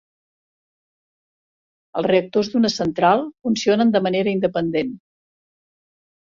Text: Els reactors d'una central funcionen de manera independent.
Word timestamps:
Els 1.99 2.09
reactors 2.09 2.51
d'una 2.55 2.73
central 2.77 3.23
funcionen 3.27 3.95
de 3.99 4.05
manera 4.09 4.37
independent. 4.41 4.99